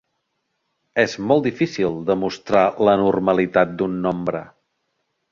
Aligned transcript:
És 1.01 1.11
molt 1.31 1.43
difícil 1.49 1.99
demostrar 2.07 2.63
la 2.89 2.95
normalitat 3.01 3.75
d'un 3.83 3.99
nombre. 4.07 4.41